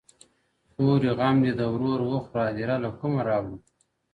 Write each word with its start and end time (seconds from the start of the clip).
خوري 0.71 1.11
غم 1.19 1.35
دي 1.43 1.51
د 1.59 1.61
ورور 1.73 1.99
وخوره 2.09 2.41
هدیره 2.49 2.75
له 2.83 2.89
کومه 2.99 3.21
راوړو!!!!! 3.29 3.57